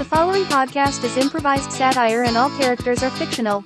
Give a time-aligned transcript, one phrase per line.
[0.00, 3.62] The following podcast is improvised satire and all characters are fictional.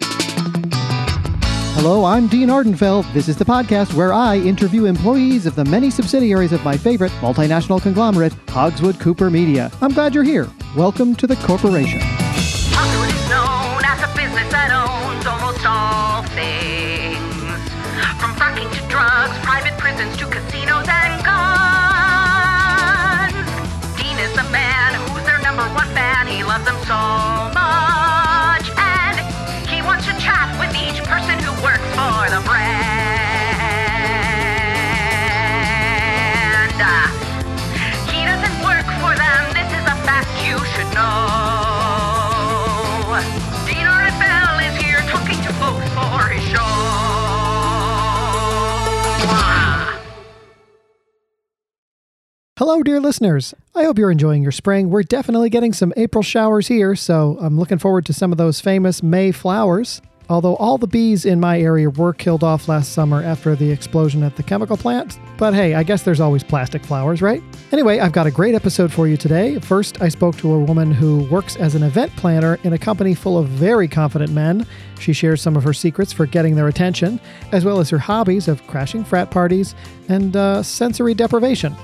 [1.76, 3.04] Hello, I'm Dean Ardenfell.
[3.12, 7.12] This is the podcast where I interview employees of the many subsidiaries of my favorite
[7.20, 9.70] multinational conglomerate, Hogswood Cooper Media.
[9.80, 10.50] I'm glad you're here.
[10.74, 12.00] Welcome to the corporation.
[26.84, 27.00] So
[27.54, 28.68] much.
[28.76, 29.16] And
[29.68, 32.84] he wants to chat with each person who works for the brand.
[38.12, 39.42] He doesn't work for them.
[39.56, 41.08] This is a fact you should know.
[43.64, 46.60] Dean Ardenfell is here talking to folks for his show.
[52.58, 53.54] Hello, dear listeners.
[53.76, 54.88] I hope you're enjoying your spring.
[54.88, 58.60] We're definitely getting some April showers here, so I'm looking forward to some of those
[58.60, 60.00] famous May flowers.
[60.30, 64.22] Although all the bees in my area were killed off last summer after the explosion
[64.22, 65.18] at the chemical plant.
[65.38, 67.42] But hey, I guess there's always plastic flowers, right?
[67.72, 69.58] Anyway, I've got a great episode for you today.
[69.58, 73.12] First, I spoke to a woman who works as an event planner in a company
[73.12, 74.68] full of very confident men.
[75.00, 77.18] She shares some of her secrets for getting their attention,
[77.50, 79.74] as well as her hobbies of crashing frat parties
[80.08, 81.74] and uh, sensory deprivation.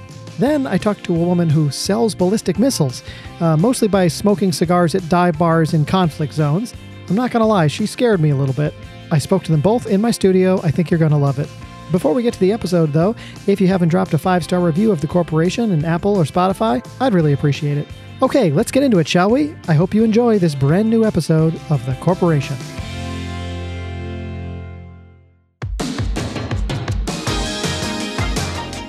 [0.40, 3.02] Then I talked to a woman who sells ballistic missiles,
[3.40, 6.72] uh, mostly by smoking cigars at dive bars in conflict zones.
[7.08, 8.72] I'm not going to lie, she scared me a little bit.
[9.10, 10.58] I spoke to them both in my studio.
[10.62, 11.50] I think you're going to love it.
[11.92, 13.14] Before we get to the episode, though,
[13.46, 16.86] if you haven't dropped a five star review of the corporation in Apple or Spotify,
[17.00, 17.86] I'd really appreciate it.
[18.22, 19.54] Okay, let's get into it, shall we?
[19.68, 22.56] I hope you enjoy this brand new episode of The Corporation.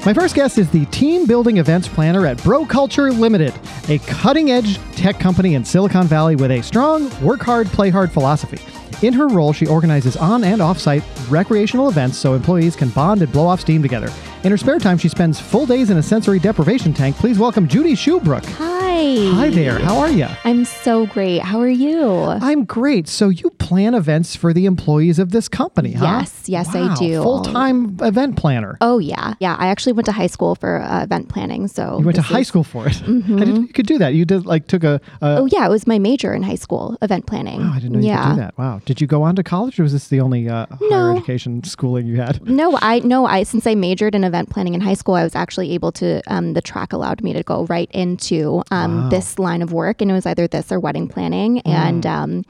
[0.04, 3.54] My first guest is the team building events planner at Bro Culture Limited,
[3.88, 8.12] a cutting edge tech company in Silicon Valley with a strong work hard, play hard
[8.12, 8.58] philosophy.
[9.06, 13.22] In her role, she organizes on and off site recreational events so employees can bond
[13.22, 14.12] and blow off steam together.
[14.44, 17.16] In her spare time, she spends full days in a sensory deprivation tank.
[17.18, 18.46] Please welcome Judy Shewbrooke.
[18.58, 18.91] Hi.
[19.02, 20.28] Hi there, how are you?
[20.44, 21.42] I'm so great.
[21.42, 22.08] How are you?
[22.28, 23.08] I'm great.
[23.08, 26.06] So you plan events for the employees of this company, huh?
[26.20, 27.24] Yes, yes, I do.
[27.24, 28.78] Full time event planner.
[28.80, 29.56] Oh yeah, yeah.
[29.58, 31.68] I actually went to high school for uh, event planning.
[31.68, 33.02] So You went to this high is- school for it.
[33.02, 34.14] I didn't you could do that.
[34.14, 35.02] You did like took a.
[35.22, 37.60] a Oh yeah, it was my major in high school, event planning.
[37.60, 38.20] Oh, I didn't know yeah.
[38.22, 38.58] you could do that.
[38.60, 38.82] Wow.
[38.86, 41.16] Did you go on to college, or was this the only uh, higher No.
[41.18, 42.40] education schooling you had?
[42.48, 45.34] No, I no, I since I majored in event planning in high school, I was
[45.34, 46.22] actually able to.
[46.28, 50.10] Um, the track allowed me to go right into um, this line of work, and
[50.12, 51.58] it was either this or wedding planning.
[51.58, 51.62] Mm.
[51.66, 52.46] And um,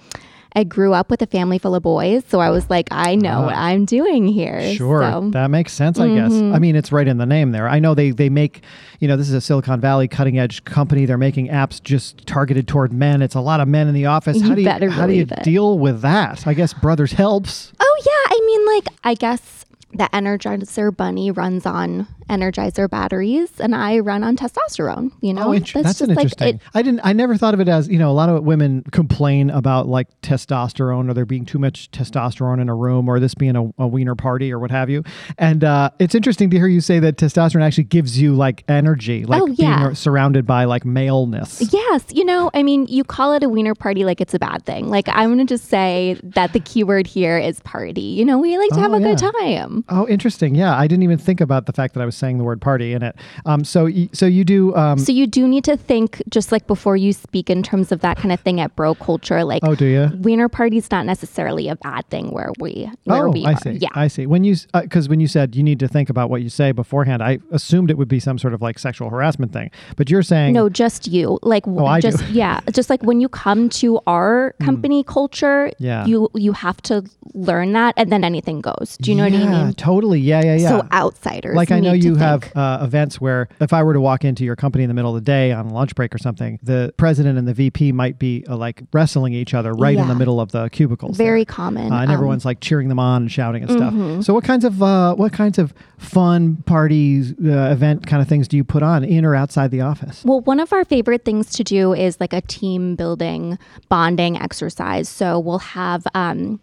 [0.54, 3.44] I grew up with a family full of boys, so I was like, I know
[3.44, 4.60] what I'm doing here.
[4.62, 4.74] Ah.
[4.74, 5.98] Sure, So- that makes sense.
[6.00, 6.32] I guess.
[6.34, 6.54] Mm-hmm.
[6.54, 7.70] I mean, it's right in the name there.
[7.70, 8.62] I know they they make,
[9.00, 11.06] you know, this is a Silicon Valley cutting edge company.
[11.06, 13.22] They're making apps just targeted toward men.
[13.22, 14.42] It's a lot of men in the office.
[14.42, 15.44] How You do you how do you it.
[15.44, 16.46] deal with that?
[16.46, 17.72] I guess Brothers helps.
[17.80, 23.76] Oh yeah, I mean like I guess the Energizer Bunny runs on Energizer batteries, and
[23.76, 25.12] I run on testosterone.
[25.22, 26.56] You know, Oh, int- that's, an just, like, interesting.
[26.56, 27.02] it- I didn't.
[27.04, 28.10] I never thought of it as you know.
[28.10, 32.70] A lot of women complain about like testosterone or there being too much testosterone in
[32.70, 35.04] a room or this being a, a wiener party or what have you.
[35.38, 39.26] And uh, it's interesting to hear you say that testosterone actually gives you like energy,
[39.26, 39.84] like Oh, yeah.
[39.84, 41.62] being surrounded by like maleness.
[41.74, 44.66] Yes, you know, I mean, you call it a wiener party like it's a bad
[44.66, 44.88] thing.
[44.90, 48.02] Like I'm going to just say that the keyword here is party.
[48.02, 49.84] You know, we like to have Oh, a good time.
[49.90, 50.56] Oh, interesting.
[50.56, 52.94] Yeah, I didn't even think about the fact that I was saying the word party
[52.94, 53.16] in it.
[53.46, 54.74] Um, so, y- so you do.
[54.76, 58.00] Um, So you do need to think just like before you speak in terms of
[58.02, 59.44] that kind of thing at bro culture.
[59.44, 60.10] Like, oh, do you?
[60.22, 63.58] wiener party's not necessarily a bad thing where we where oh, we I are.
[63.58, 63.72] see.
[63.72, 63.90] Yeah.
[63.94, 64.26] I see.
[64.26, 67.22] When you because when you said you need to think about what you say beforehand,
[67.24, 69.72] I assumed it would be some sort of like sexual harassment thing.
[69.98, 71.40] But you're saying No, just you.
[71.42, 72.12] Like Oh, I do.
[72.12, 75.84] just yeah, just like when you come to our company culture, Hmm.
[75.90, 76.06] Yeah.
[76.06, 77.04] you you have to
[77.34, 78.98] learn that and then anything goes.
[79.02, 79.74] Do you know yeah, what I mean?
[79.74, 80.20] Totally.
[80.20, 80.70] Yeah, yeah, yeah.
[80.70, 84.24] So outsiders like I know need have uh, events where if I were to walk
[84.24, 86.94] into your company in the middle of the day on lunch break or something, the
[86.98, 90.40] president and the VP might be uh, like wrestling each other right in the middle
[90.40, 91.18] of the cubicles.
[91.18, 91.54] very there.
[91.54, 91.92] common.
[91.92, 93.94] Uh, and um, everyone's like cheering them on and shouting and stuff.
[93.94, 94.22] Mm-hmm.
[94.22, 98.48] So, what kinds of uh, what kinds of fun parties, uh, event kind of things
[98.48, 100.24] do you put on in or outside the office?
[100.26, 103.58] Well, one of our favorite things to do is like a team building
[103.90, 105.10] bonding exercise.
[105.10, 106.60] So we'll have um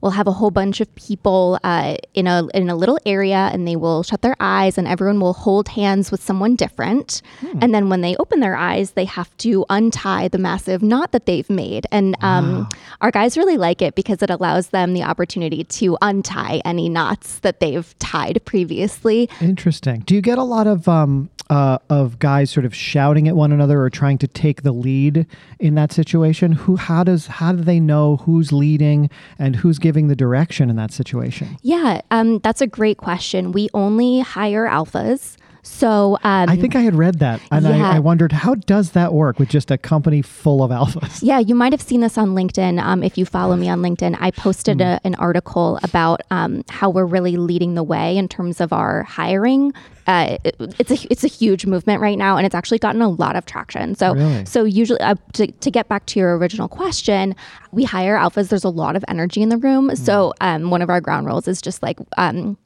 [0.00, 3.66] we'll have a whole bunch of people uh, in a in a little area, and
[3.66, 7.22] they will shut their eyes, and everyone will hold hands with someone different.
[7.60, 11.26] And then when they open their eyes, they have to untie the massive knot that
[11.26, 11.86] they've made.
[11.90, 12.68] And um,
[13.00, 17.40] our guys really like it because it allows them the opportunity to untie any knots
[17.40, 19.28] that they've tied previously.
[19.40, 20.00] Interesting.
[20.00, 23.50] Do you get a lot of um uh, of guys sort of shouting at one
[23.50, 25.26] another or trying to take the lead
[25.58, 26.52] in that situation?
[26.52, 30.76] Who how does how do they know who's leading and who's giving the direction in
[30.76, 31.58] that situation?
[31.62, 33.52] Yeah, um, that's a great question.
[33.52, 35.36] We only hire alphas.
[35.62, 37.90] So um, I think I had read that and Yeah.
[37.90, 41.20] I, I wondered how does that work with just a company full of alphas?
[41.22, 42.80] Yeah, you might have seen this on LinkedIn.
[42.82, 46.88] Um, if you follow me on LinkedIn, I posted a, an article about um, how
[46.90, 49.72] we're really leading the way in terms of our hiring.
[50.06, 53.08] Uh, it- it's a it's a huge movement right now, and it's actually gotten a
[53.08, 53.94] lot of traction.
[53.94, 54.44] So Really?
[54.46, 57.36] so usually uh, to, to get back to your original question,
[57.70, 58.48] we hire alphas.
[58.48, 59.94] There's a lot of energy in the room.
[59.94, 62.56] So um, one of our ground rules is just like um,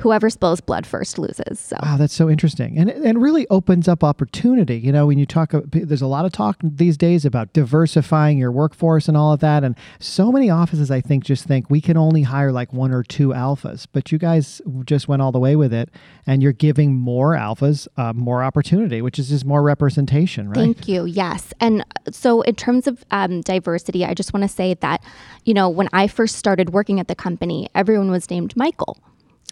[0.00, 1.58] whoever spills blood first loses.
[1.60, 1.76] So.
[1.82, 4.78] Wow, that's so interesting, and and really opens up opportunity.
[4.78, 8.52] You know, when you talk, there's a lot of talk these days about diversifying your
[8.52, 11.96] workforce and all of that, and so many offices I think just think we can
[11.96, 15.56] only hire like one or two alphas, but you guys just went all the way
[15.56, 15.90] with it,
[16.26, 20.56] and you're giving more alphas uh, more opportunity, which is just more representation, right?
[20.56, 21.04] Thank you.
[21.04, 21.52] Yes.
[21.60, 25.02] And uh, so, in terms of um, diversity, I just want to say that,
[25.44, 28.98] you know, when I first started working at the company, everyone was named Michael.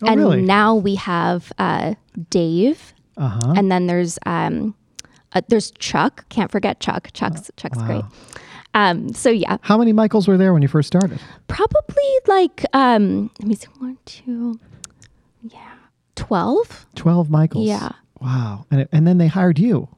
[0.02, 0.42] Oh, and really?
[0.42, 1.94] now we have uh,
[2.30, 3.54] Dave, Uh huh.
[3.56, 4.74] and then there's um,
[5.34, 6.28] uh, there's Chuck.
[6.28, 7.08] Can't forget Chuck.
[7.12, 8.04] Chuck's Chuck's great.
[8.74, 11.20] Um, so yeah, How many Michaels were there when you first started?
[11.46, 14.58] probably like um, let me see, one, two,
[15.42, 15.74] yeah,
[16.16, 16.86] twelve.
[16.94, 17.66] Twelve Michaels.
[17.66, 17.90] Yeah.
[18.20, 19.88] Wow, and it, and then they hired you.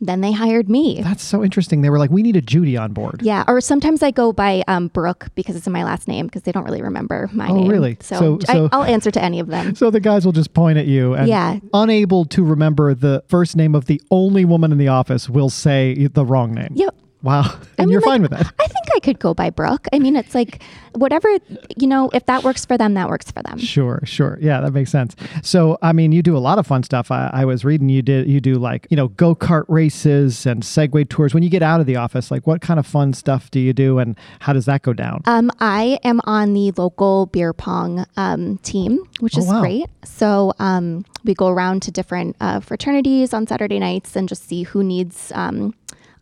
[0.00, 1.00] Then they hired me.
[1.02, 1.82] That's so interesting.
[1.82, 3.20] They were like, we need a Judy on board.
[3.22, 6.42] Yeah, or sometimes I go by um, Brooke because it's in my last name because
[6.42, 7.68] they don't really remember my Oh, name.
[7.68, 7.96] really?
[8.00, 9.74] So, So- so- I, I'll answer to any of them.
[9.74, 11.58] So the guys will just point at you and Yeah.
[11.74, 16.06] unable to remember the first name of the only woman in the office will say
[16.08, 16.70] the wrong name.
[16.74, 16.94] Yep.
[17.26, 17.58] Wow.
[17.78, 18.46] And mean, you're like, fine with that.
[18.58, 19.86] I think I could go by Brooke.
[19.92, 20.62] I mean, it's like
[20.94, 21.28] whatever,
[21.76, 23.58] you know, if that works for them, that works for them.
[23.58, 24.38] Sure, sure.
[24.40, 25.14] Yeah, that makes sense.
[25.42, 27.10] So, I mean, you do a lot of fun stuff.
[27.10, 31.06] I, I was reading you did you do like, you know, go-kart races and Segway
[31.06, 31.34] tours.
[31.34, 33.74] When you get out of the office, like what kind of fun stuff do you
[33.74, 35.20] do and how does that go down?
[35.26, 39.60] Um, I am on the local beer pong um, team, which Oh, is wow.
[39.60, 39.90] great.
[40.04, 44.62] So um, we go around to different uh, fraternities on Saturday nights and just see
[44.62, 45.74] who needs um,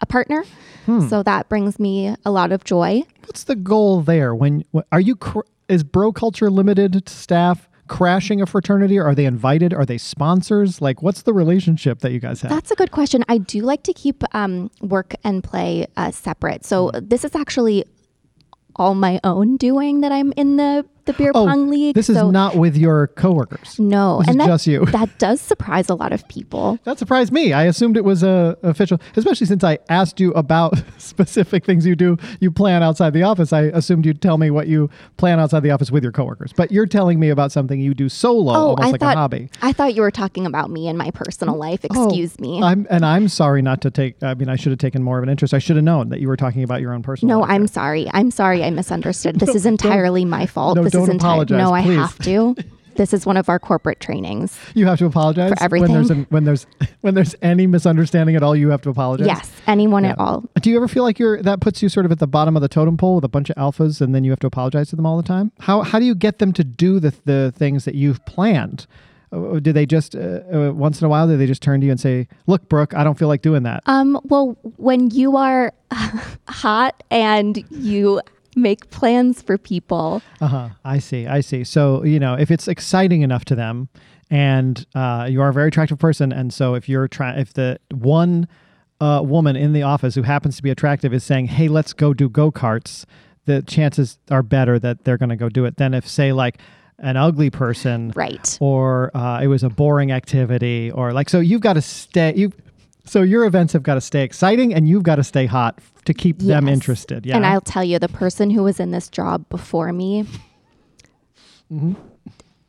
[0.04, 0.44] a partner.
[0.86, 1.08] Hmm.
[1.08, 3.02] So that brings me a lot of joy.
[3.26, 4.34] What's the goal there?
[4.34, 8.98] When are you cr- is bro culture limited to staff crashing a fraternity?
[8.98, 9.72] Are they invited?
[9.72, 10.80] Are they sponsors?
[10.82, 12.50] Like what's the relationship that you guys have?
[12.50, 13.24] That's a good question.
[13.28, 16.64] I do like to keep um, work and play uh, separate.
[16.64, 17.08] So Hmm.
[17.08, 17.84] this is actually
[18.76, 21.96] all my own doing that I'm in the the beer oh, pong league.
[21.96, 23.78] Oh, This is so not with your coworkers.
[23.78, 24.84] no, this and is that, just you.
[24.86, 26.78] that does surprise a lot of people.
[26.84, 27.52] That surprised me.
[27.52, 31.96] I assumed it was a official, especially since I asked you about specific things you
[31.96, 32.16] do.
[32.40, 33.52] You plan outside the office.
[33.52, 36.52] I assumed you'd tell me what you plan outside the office with your coworkers.
[36.52, 39.16] But you're telling me about something you do solo, oh, almost Oh, I like thought
[39.16, 39.50] a hobby.
[39.62, 41.80] I thought you were talking about me and my personal life.
[41.90, 42.62] Oh, Excuse me.
[42.62, 44.22] I'm and I'm sorry not to take.
[44.22, 45.54] I mean, I should have taken more of an interest.
[45.54, 47.40] I should have known that you were talking about your own personal.
[47.40, 47.68] no, I'm there.
[47.68, 48.10] sorry.
[48.12, 48.62] I'm sorry.
[48.64, 49.40] I misunderstood.
[49.44, 50.76] This is entirely my fault.
[50.76, 51.30] no, this don't is entire.
[51.32, 52.56] apologize, No, I have to.
[52.96, 54.56] This is one of our corporate trainings.
[54.74, 55.90] You have to apologize For everything.
[55.90, 56.66] when there's an, when there's
[57.00, 58.54] when there's any misunderstanding at all.
[58.54, 59.26] You have to apologize.
[59.26, 60.44] Yes, anyone at all.
[60.60, 62.62] Do you ever feel like you're that puts you sort of at the bottom of
[62.62, 64.94] the totem pole with a bunch of alphas, and then you have to apologize to
[64.96, 65.50] them all the time?
[65.58, 68.86] How how do you get them to do the the things that you've planned?
[69.32, 70.18] Uh, Do they just uh,
[70.52, 72.94] uh, once in a while do they just turn to you and say, "Look, Brooke,
[72.94, 75.72] I don't feel like doing that." Um, well, when you are
[76.48, 78.20] hot and you
[78.56, 80.68] make plans for people, Uh huh.
[80.84, 81.26] I see.
[81.26, 81.64] I see.
[81.64, 83.88] So you know, if it's exciting enough to them,
[84.30, 87.78] and uh, you are a very attractive person, and so if you're trying, if the
[87.92, 88.48] one
[89.00, 92.14] uh, woman in the office who happens to be attractive is saying, "Hey, let's go
[92.14, 93.04] do go karts,"
[93.44, 96.58] the chances are better that they're going to go do it than if, say, like
[97.00, 98.56] an ugly person, right?
[98.60, 102.52] or uh, it was a boring activity, or like so you've got to stay you.
[103.04, 106.14] So your events have got to stay exciting, and you've got to stay hot to
[106.14, 107.26] keep them interested.
[107.26, 107.36] Yeah.
[107.36, 110.26] And I'll tell you, the person who was in this job before me
[111.72, 111.94] Mm-hmm.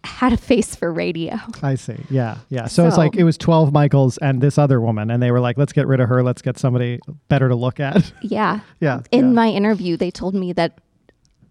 [0.03, 1.37] had a face for radio.
[1.61, 1.97] I see.
[2.09, 2.67] Yeah, yeah.
[2.67, 5.57] So, it's like it was twelve Michaels and this other woman, and they were like,
[5.57, 6.23] "Let's get rid of her.
[6.23, 8.61] Let's get somebody better to look at." Yeah.
[8.79, 9.01] yeah.
[9.11, 9.31] In yeah.
[9.31, 10.79] my interview, they told me that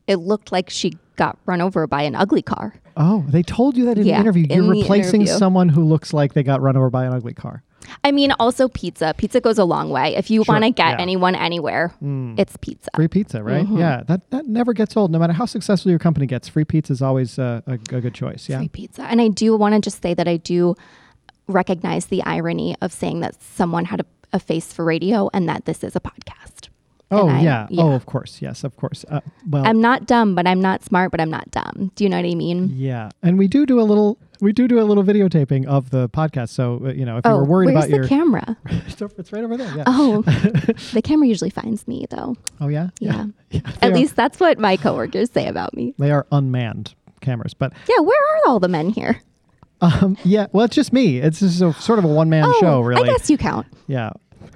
[0.06, 2.74] it looked like she got run over by an ugly car.
[2.96, 4.46] oh, they told you that in Yeah, the interview.
[4.48, 5.38] You're in replacing interview.
[5.38, 7.62] someone who looks like they got run over by an ugly car.
[8.02, 9.14] I mean, also pizza.
[9.16, 10.14] Pizza goes a long way.
[10.16, 11.02] If you Sure, want to get yeah.
[11.02, 11.92] anyone anywhere,
[12.36, 12.90] it's pizza.
[12.96, 13.64] Free pizza, right?
[13.64, 13.78] Mm-hmm.
[13.78, 15.10] Yeah, that, that never gets old.
[15.10, 18.14] No matter how successful your company gets, free pizza is always uh, a, a good
[18.14, 18.48] choice.
[18.48, 18.58] Yeah.
[18.58, 19.02] Free pizza.
[19.02, 20.74] And I do want to just say that I do
[21.46, 25.64] recognize the irony of saying that someone had a, a face for radio and that
[25.66, 26.68] this is a podcast.
[27.10, 27.66] Oh, I- yeah.
[27.70, 27.82] yeah.
[27.82, 28.40] Oh, of course.
[28.40, 29.04] Yes, of course.
[29.08, 31.92] Uh, well, I'm not dumb, but I'm not smart, but I'm not dumb.
[31.94, 32.70] Do you know what I mean?
[32.74, 33.10] yeah.
[33.22, 34.18] And we do do a little.
[34.44, 36.50] We do do a little videotaping of the podcast.
[36.50, 38.58] So uh, you know, if you oh, were worried about your, camera?
[38.66, 39.74] it's right over there.
[39.74, 39.84] Yeah.
[39.86, 40.20] Oh,
[40.92, 42.36] the camera usually finds me though.
[42.60, 42.90] Oh yeah.
[43.00, 43.26] Yeah.
[43.50, 45.94] They At are- least that's what my coworkers say about me.
[45.98, 49.22] they are unmanned cameras, but Yeah, where are all the men here?
[49.80, 50.48] um, yeah.
[50.52, 51.18] Well, it's just me.
[51.18, 53.08] It's just a, sort of a one man oh, show, really.
[53.08, 53.66] I guess you count.
[53.86, 54.10] Yeah.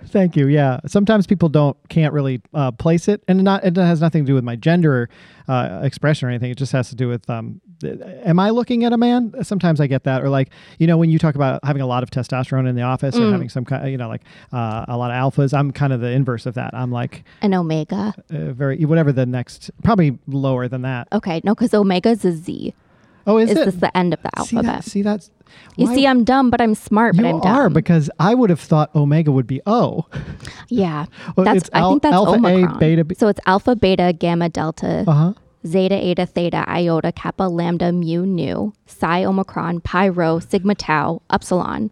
[0.09, 0.49] Thank you.
[0.49, 0.80] Yeah.
[0.87, 4.35] Sometimes people don't can't really uh, place it, and not it has nothing to do
[4.35, 5.09] with my gender
[5.49, 6.50] uh, expression or anything.
[6.50, 9.32] It just has to do with um, am I looking at a man?
[9.42, 12.02] Sometimes I get that, or like you know when you talk about having a lot
[12.02, 13.28] of testosterone in the office Mm.
[13.28, 15.56] or having some kind, you know, like uh, a lot of alphas.
[15.56, 16.75] I'm kind of the inverse of that.
[16.75, 18.14] I'm like An omega.
[18.32, 21.08] uh, very whatever the next, probably lower than that.
[21.12, 22.75] Okay, no, because omega is a Z.
[23.26, 23.64] Oh, is Is it?
[23.66, 24.64] this the end of the see alphabet?
[24.64, 24.85] that?
[24.85, 25.30] See that's.
[25.76, 27.56] You why- see, I'm dumb, but I'm smart, you I'm dumb.
[27.56, 30.06] are because I would have thought omega would be O.
[30.68, 31.06] yeah,
[31.37, 31.68] Well, that's.
[31.75, 35.12] I al- think that's alpha A, beta B- So it's alpha, beta, gamma, delta, Uh
[35.12, 35.32] huh.
[35.68, 41.90] Zeta, eta, theta, iota, kappa, lambda, mu, nu, psi, omicron, pi, rho, sigma, tau, epsilon,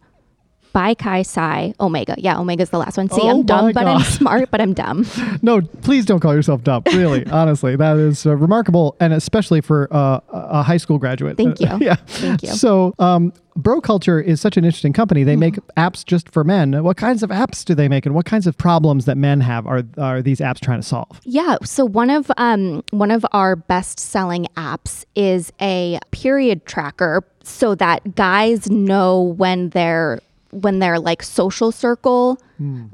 [0.77, 2.15] bi, chi, psi, omega.
[2.19, 3.09] Yeah, omega's the last one.
[3.09, 5.07] See, Oh I'm dumb, but I'm smart, but I'm dumb.
[5.43, 6.83] No, please don't call yourself dumb.
[6.93, 11.37] Really, honestly, that is uh, remarkable, and especially for uh, a high school graduate.
[11.39, 11.69] Thank you.
[11.81, 11.95] yeah.
[11.95, 12.49] Thank you.
[12.51, 15.23] So, um, Bro Culture is such an interesting company.
[15.25, 15.81] They make Mm-hmm.
[15.81, 16.83] apps just for men.
[16.85, 19.67] What kinds of apps do they make, and what kinds of problems that men have
[19.67, 21.21] are are these apps trying to solve?
[21.25, 21.57] Yeah.
[21.65, 27.75] So one of um, one of our best selling apps is a period tracker, so
[27.77, 30.21] that guys know when they're
[30.63, 32.41] when their like social circle,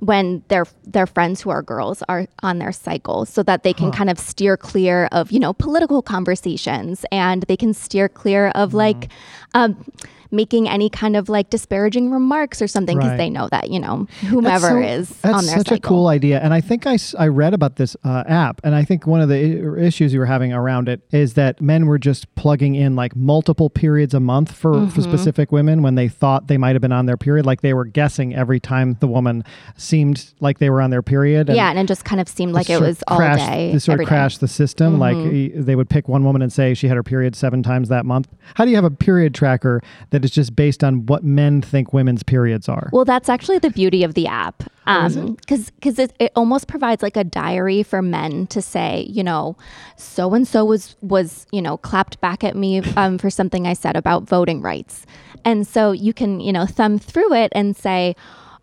[0.01, 3.93] when their their friends who are girls are on their cycle, so that they can
[3.93, 8.75] kind of steer clear of you know political conversations, and they can steer clear of
[8.75, 9.09] like.
[9.55, 9.85] Um,
[10.33, 13.17] making any kind of like disparaging remarks or something because Right.
[13.19, 15.77] they know that you know whomever so- is that's on their such cycle.
[15.77, 18.83] a cool idea and i think i, I read about this uh, app and i
[18.85, 22.35] think one of the issues you were having around it is that men were just
[22.35, 24.89] plugging in like multiple periods a month for, Mm-hmm.
[24.89, 27.75] for specific women when they thought they might have been on their period like they
[27.75, 29.45] were guessing every time the woman
[29.77, 32.53] seemed like they were on their period and yeah, and it just kind of seemed
[32.53, 33.73] like it was all crashed- day.
[33.73, 34.09] They sort of day.
[34.09, 34.99] crashed the system.
[34.99, 35.57] Like Mm-hmm.
[35.59, 38.07] y- they would pick one woman and say she had her period seven times that
[38.07, 38.29] month.
[38.55, 41.93] How do you have a period tracker that is just based on what men think
[41.93, 42.91] women's periods are?
[42.93, 44.63] Well, that's actually the beauty of the app.
[44.87, 49.07] Oh, Um, cause, cause it, it almost provides like a diary for men to say,
[49.09, 49.57] you know,
[49.97, 53.75] so and so was, was, you know, clapped back at me, um, for something I
[53.75, 55.07] said about voting rights.
[55.45, 58.17] And so you can, you know, thumb through it and say,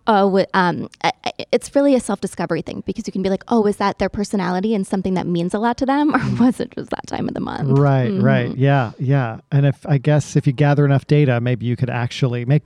[0.10, 0.90] oh, um,
[1.52, 4.10] it's really a self discovery thing because you can be like, oh, is that their
[4.10, 6.14] personality and something that means a lot to them?
[6.16, 7.78] Or was it just that time of the month?
[7.80, 8.26] Right, Mm-hmm.
[8.26, 8.58] right.
[8.58, 9.40] Yeah, yeah.
[9.52, 12.64] And if I guess if you gather enough data, maybe you could actually make,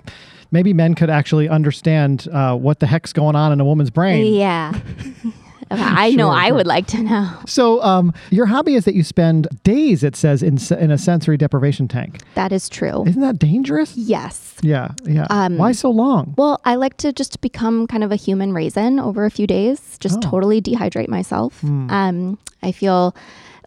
[0.51, 4.33] maybe men could actually understand uh, what the heck's going on in a woman's brain.
[4.33, 4.73] Yeah.
[5.79, 6.55] I know Sure, I sure.
[6.55, 7.29] would like to know.
[7.47, 11.37] So, um, your hobby is that you spend days, it says, in, in a sensory
[11.37, 12.21] deprivation tank.
[12.35, 13.05] That is true.
[13.07, 13.95] Isn't that dangerous?
[13.97, 14.55] Yes.
[14.61, 15.27] Yeah, yeah.
[15.29, 16.35] Um, Why so long?
[16.37, 19.97] Well, I like to just become kind of a human raisin over a few days,
[19.99, 20.29] just Oh.
[20.29, 21.59] totally dehydrate myself.
[21.61, 21.89] Hmm.
[21.89, 23.15] Um, I feel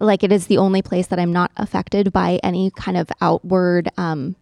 [0.00, 3.90] like it is the only place that I'm not affected by any kind of outward
[3.98, 4.36] um,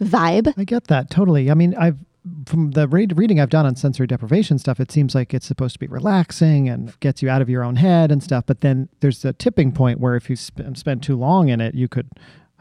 [0.00, 0.52] vibe.
[0.56, 1.50] I get that totally.
[1.50, 1.98] I mean, I've
[2.46, 5.74] from the read, reading I've done on sensory deprivation stuff, it seems like it's supposed
[5.74, 8.44] to be relaxing and gets you out of your own head and stuff.
[8.46, 11.74] But then there's a tipping point where if you sp- spend too long in it,
[11.74, 12.08] you could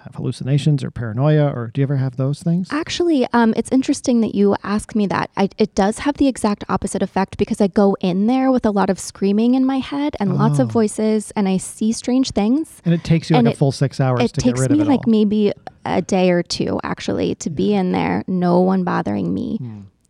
[0.04, 1.48] have hallucinations or paranoia.
[1.52, 2.68] Or do you ever have those things?
[2.72, 5.30] Actually, um, it's interesting that you ask me that.
[5.38, 8.72] I, it does have the exact opposite effect because I go in there with a
[8.72, 10.64] lot of screaming in my head and lots Oh.
[10.64, 12.82] of voices, and I see strange things.
[12.86, 14.72] and it takes you and like a full six hours it to takes get rid
[14.72, 15.54] me of it like maybe
[15.86, 19.60] a day or two actually to be in there no one bothering me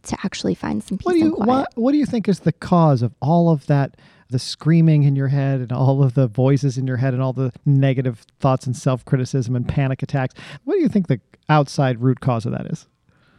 [0.04, 1.10] to actually find some peace Hmm.
[1.10, 3.50] What do you and quiet what, what do you think is the cause of all
[3.50, 3.96] of that?
[4.32, 7.34] The screaming in your head and all of the voices in your head and all
[7.34, 10.34] the negative thoughts and self criticism and panic attacks.
[10.64, 11.20] What do you think the
[11.50, 12.88] outside root cause of that is?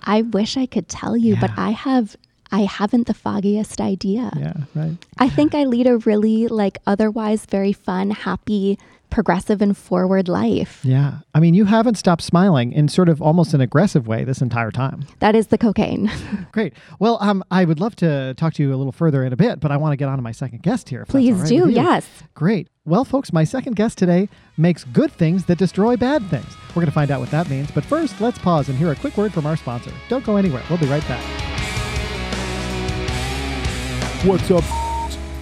[0.04, 2.16] i wish i could tell you but i have
[2.50, 4.96] i haven't the foggiest idea Yeah, right.
[5.18, 8.78] i think i lead a really like otherwise very fun happy
[9.12, 11.18] progressive and forward life Yeah.
[11.34, 14.70] I mean, you haven't stopped smiling in sort of almost an aggressive way this entire
[14.70, 15.04] time.
[15.20, 16.10] that is the cocaine
[16.52, 16.72] Great.
[16.98, 19.60] Well, um, I would love to talk to you a little further in a bit,
[19.60, 21.04] but I want to get on to my second guest here.
[21.06, 22.68] please all right do yes Great.
[22.84, 26.56] Well, folks, my second guest today makes good things that destroy bad things.
[26.70, 27.70] We're going to find out what that means.
[27.70, 29.92] But first, let's pause and hear a quick word from our sponsor.
[30.08, 30.64] Don't go anywhere.
[30.68, 31.22] We'll be right back.
[34.24, 34.91] What's up?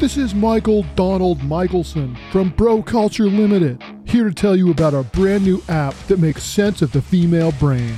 [0.01, 5.03] This is Michael Donald Michelson from Bro Culture Limited, here to tell you about our
[5.03, 7.95] brand new app that makes sense of the female brain.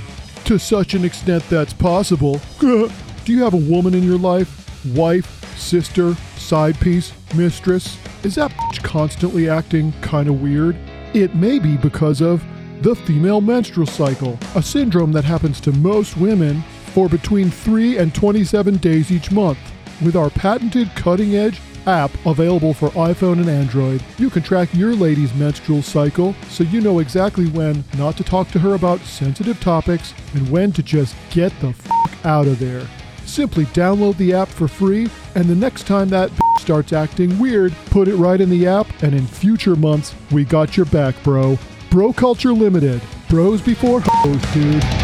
[0.46, 2.40] To such an extent that's possible.
[2.58, 2.90] Do
[3.26, 4.84] you have a woman in your life?
[4.96, 7.96] Wife, sister, side piece, mistress?
[8.24, 10.76] Is that constantly acting kind of weird?
[11.14, 12.42] It may be because of
[12.80, 16.62] the female menstrual cycle, a syndrome that happens to most women
[16.94, 19.60] for between 3 and 27 days each month.
[20.04, 24.94] With our patented cutting edge app available for iPhone and Android, you can track your
[24.94, 29.60] lady's menstrual cycle so you know exactly when not to talk to her about sensitive
[29.60, 32.86] topics and when to just get the f out of there.
[33.24, 38.08] Simply download the app for free, and the next time that starts acting weird, put
[38.08, 41.58] it right in the app, and in future months, we got your back, bro.
[41.90, 43.00] Bro Culture Limited.
[43.28, 45.01] Bros before hoes, dude.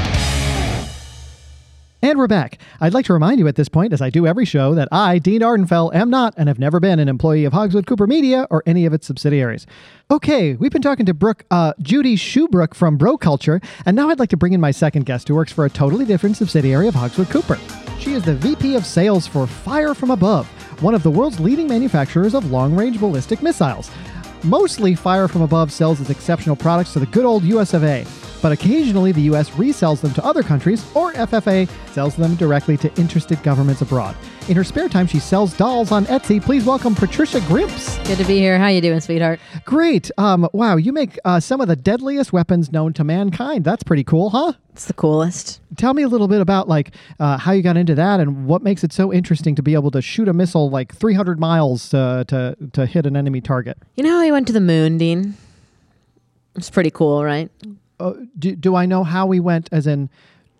[2.00, 2.58] And we're back.
[2.80, 5.18] I'd like to remind you at this point, as I do every show, that I,
[5.18, 8.62] Dean Ardenfell, am not and have never been an employee of Hogswood Cooper Media or
[8.66, 9.66] any of its subsidiaries.
[10.08, 14.20] Okay, we've been talking to Brooke, uh, Judy Shewbrooke from Bro Culture, and now I'd
[14.20, 16.94] like to bring in my second guest who works for a totally different subsidiary of
[16.94, 17.58] Hogswood Cooper.
[17.98, 20.46] She is the VP of Sales for Fire from Above,
[20.80, 23.90] one of the world's leading manufacturers of long range ballistic missiles.
[24.44, 28.06] Mostly, Fire from Above sells its exceptional products to the good old US of A,
[28.40, 32.94] but occasionally the US resells them to other countries, or FFA sells them directly to
[33.00, 34.14] interested governments abroad.
[34.48, 36.42] In her spare time, she sells dolls on Etsy.
[36.42, 37.98] Please welcome Patricia Grimps.
[38.08, 38.58] Good to be here.
[38.58, 39.40] How you doing, sweetheart?
[39.66, 40.10] Great.
[40.16, 43.62] Um, wow, you make uh, some of the deadliest weapons known to mankind.
[43.62, 44.54] That's pretty cool, huh?
[44.72, 45.60] It's the coolest.
[45.76, 48.62] Tell me a little bit about like uh, how you got into that and what
[48.62, 52.24] makes it so interesting to be able to shoot a missile like 300 miles uh,
[52.28, 53.76] to to hit an enemy target.
[53.96, 55.34] You know how he went to the moon, Dean?
[56.56, 57.50] It's pretty cool, right?
[58.00, 59.68] Uh, do, do I know how we went?
[59.72, 60.08] As in,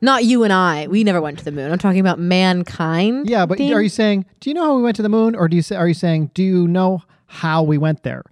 [0.01, 0.87] Not you and I.
[0.87, 1.73] We never went to the moon.
[1.73, 3.29] I'm talking about mankind.
[3.29, 4.27] yeah, but are you saying?
[4.41, 5.77] Do you know how we went to the moon, or do you say?
[5.77, 6.31] Are you saying?
[6.35, 8.25] Do you know how we went there?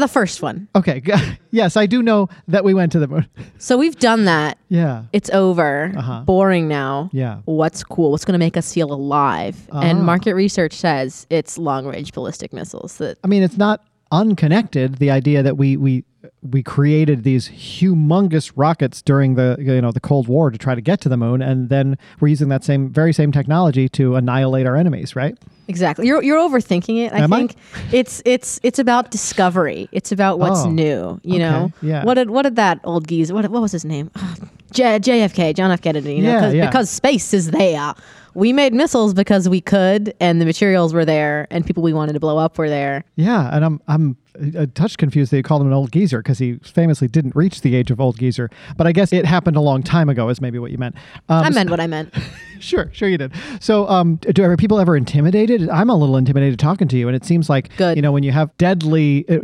[0.00, 0.68] the first one?
[0.74, 1.02] Okay.
[1.50, 3.28] yes, I do know that we went to the moon.
[3.58, 4.56] So we've done that.
[4.70, 5.04] yeah.
[5.12, 5.92] It's over.
[5.94, 6.22] Uh-huh.
[6.22, 7.10] Boring now.
[7.12, 7.40] Yeah.
[7.44, 8.10] What's cool?
[8.10, 9.68] What's going to make us feel alive?
[9.70, 9.80] Ah.
[9.80, 12.96] And market research says it's long range ballistic missiles.
[12.96, 14.94] That I mean, it's not unconnected.
[14.96, 16.04] The idea that we we
[16.42, 20.80] we created these humongous rockets during the you know the Cold War to try to
[20.80, 24.66] get to the moon, and then we're using that same very same technology to annihilate
[24.66, 25.36] our enemies, right?
[25.68, 26.06] Exactly.
[26.06, 27.12] You're you're overthinking it.
[27.12, 27.38] I Am I?
[27.38, 27.54] think
[27.92, 29.88] it's it's it's about discovery.
[29.92, 31.20] It's about what's Oh, new.
[31.22, 31.72] You okay, know.
[31.82, 32.04] yeah.
[32.04, 33.32] What did what did that old geezer?
[33.34, 34.10] What what was his name?
[34.16, 34.34] Ah,
[34.72, 35.80] J, JFK, John F.
[35.80, 36.14] Kennedy.
[36.16, 36.66] You know, Yeah, yeah.
[36.66, 37.94] because space is there.
[38.34, 42.12] We made missiles because we could, and the materials were there, and people we wanted
[42.12, 43.04] to blow up were there.
[43.16, 44.16] Yeah, and I'm I'm
[44.54, 47.60] a touch confused that you called him an old geezer because he famously didn't reach
[47.60, 48.50] the age of old geezer.
[48.76, 50.94] But I guess it happened a long time ago, is maybe what you meant.
[51.28, 52.14] Um, I meant what I meant.
[52.60, 53.32] Sure, sure you did.
[53.58, 55.68] So, um, do are people ever intimidated?
[55.70, 57.96] I'm a little intimidated talking to you, and it seems like Good.
[57.96, 59.38] you know when you have deadly uh,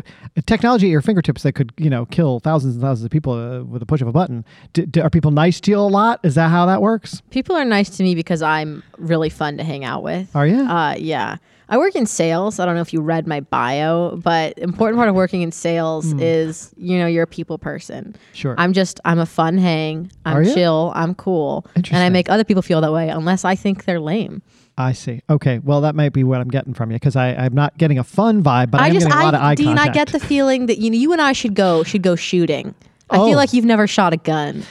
[0.45, 3.63] technology at your fingertips that could you know kill thousands and thousands of people uh,
[3.65, 4.45] with a push of a button.
[4.75, 6.21] D- d- are people nice to you a lot?
[6.25, 7.23] Is that how that works?
[7.31, 10.35] People are nice to me because I'm really fun to hang out with.
[10.37, 10.61] Are you?
[10.61, 11.39] Uh, yeah.
[11.69, 12.61] I work in sales.
[12.61, 16.13] I don't know if you read my bio, but important part of working in sales
[16.13, 16.21] hmm.
[16.21, 18.15] is, you know, you're a people person.
[18.33, 18.55] Sure.
[18.57, 20.11] I'm just I'm a fun hang.
[20.25, 20.93] I'm chill.
[20.95, 21.67] I'm cool.
[21.75, 24.43] And I make other people feel that way unless I think they're lame.
[24.79, 25.23] I see.
[25.31, 28.05] Okay, well that might be what I'm getting from you because I'm not getting a
[28.05, 29.89] fun vibe, but I, am just getting a lot of I eye Dean, contact.
[29.89, 32.75] I get the feeling that you know you and I should go should go shooting.
[33.09, 33.27] I Oh.
[33.27, 34.65] feel like you've never shot a gun.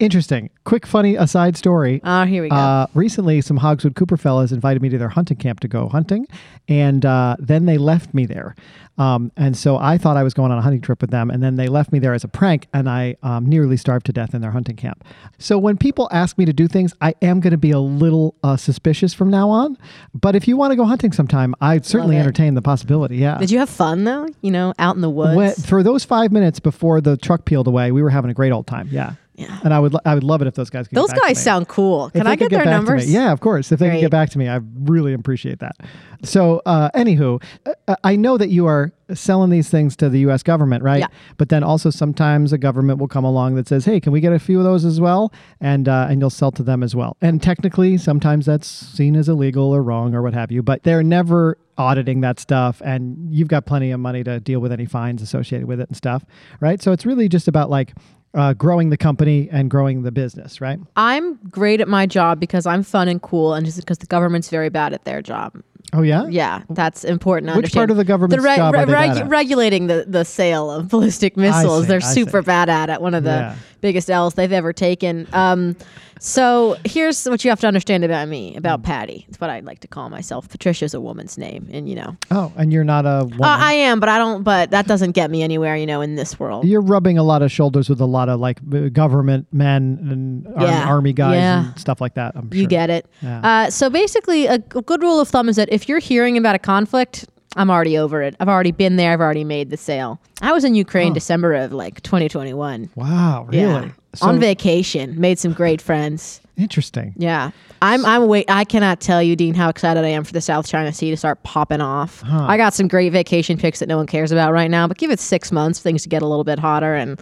[0.00, 0.50] Interesting.
[0.64, 2.00] Quick, funny aside story.
[2.04, 2.56] Oh, here we go.
[2.56, 6.26] Uh, recently, some Hogswood Cooper fellas invited me to their hunting camp to go hunting,
[6.68, 8.56] and uh, then they left me there.
[8.98, 11.42] Um, and so I thought I was going on a hunting trip with them, and
[11.42, 14.34] then they left me there as a prank, and I um, nearly starved to death
[14.34, 15.04] in their hunting camp.
[15.38, 18.34] So when people ask me to do things, I am going to be a little
[18.42, 19.76] uh, suspicious from now on.
[20.12, 23.16] But if you want to go hunting sometime, I'd certainly entertain the possibility.
[23.16, 23.38] Yeah.
[23.38, 24.28] Did you have fun though?
[24.42, 25.36] You know, out in the woods.
[25.36, 28.52] When- for those five minutes before the truck peeled away, we were having a great
[28.52, 28.88] old time.
[28.90, 29.14] Yeah.
[29.36, 29.58] Yeah.
[29.64, 30.94] And I would, I would love it if those guys could.
[30.94, 32.10] get Those back to guys sound cool.
[32.10, 33.12] Can I get their back to me- numbers?
[33.12, 33.72] Yeah, of course.
[33.72, 35.74] If they can get back to me, I really appreciate that.
[36.22, 37.42] So, uh, anywho,
[37.88, 40.42] uh, I know that you are selling these things to the U.S.
[40.42, 41.00] government, right?
[41.00, 41.08] Yeah.
[41.36, 44.32] But then also sometimes a government will come along that says, "Hey, can we get
[44.32, 47.16] a few of those as well?" And uh, and you'll sell to them as well.
[47.20, 50.62] And technically, sometimes that's seen as illegal or wrong or what have you.
[50.62, 54.70] But they're never auditing that stuff, and you've got plenty of money to deal with
[54.72, 56.24] any fines associated with it and stuff,
[56.60, 56.80] right?
[56.80, 57.92] So it's really just about like.
[58.34, 60.80] Uh, growing the company and growing the business, right?
[60.96, 64.48] I'm great at my job because I'm fun and cool, and just because the government's
[64.50, 65.54] very bad at their job.
[65.92, 66.26] Oh yeah.
[66.28, 67.54] Yeah, that's important.
[67.56, 69.28] Which part of the government's the job are they bad at?
[69.28, 71.82] regulating the, the sale of ballistic missiles?
[71.84, 72.46] see, They're I super see.
[72.46, 73.00] bad at it.
[73.00, 73.56] One of the Yeah.
[73.84, 75.28] Biggest L's they've ever taken.
[75.34, 75.76] Um,
[76.18, 78.84] so here's what you have to understand about me, about Mm.
[78.84, 79.26] Patty.
[79.28, 80.48] It's what I like to call myself.
[80.48, 83.42] Patricia's a woman's name, and you know, Oh, and you're not a woman.
[83.42, 84.42] uh, I am, but I don't.
[84.42, 86.64] But that doesn't get me anywhere, you know, in this world.
[86.64, 90.46] you're rubbing a lot of shoulders with a lot of like uh, government men and
[90.62, 90.88] Yeah.
[90.88, 91.66] army guys Yeah.
[91.66, 92.32] and stuff like that.
[92.36, 93.04] I'm You get it.
[93.20, 93.40] Yeah.
[93.66, 96.58] Uh, so basically, a good rule of thumb is that if you're hearing about a
[96.58, 98.34] conflict, I'm already over it.
[98.40, 99.12] I've already been there.
[99.12, 100.20] I've already made the sale.
[100.42, 102.90] I was in Ukraine December of like 2021.
[102.94, 103.58] Wow, really?
[103.58, 103.88] Yeah.
[104.14, 106.40] So On vacation, made some great friends.
[106.56, 107.14] interesting.
[107.16, 107.50] Yeah.
[107.82, 110.66] I'm I'm wait I cannot tell you, Dean, how excited I am for the South
[110.66, 112.22] China Sea to start popping off.
[112.24, 115.10] I got some great vacation pics that no one cares about right now, but give
[115.10, 117.20] it six months, things to get a little bit hotter and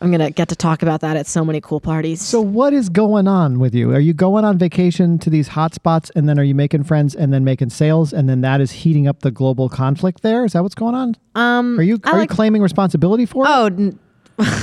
[0.00, 2.20] I'm gonna get to talk about that at so many cool parties.
[2.22, 3.92] So what is going on with you?
[3.92, 7.14] Are you going on vacation to these hot spots and then are you making friends
[7.14, 10.44] and then making sales and then that is heating up the global conflict there?
[10.44, 11.16] Is that what's going on?
[11.34, 13.48] um Are you are like- you claiming responsibility for it?
[13.50, 13.98] Oh, n-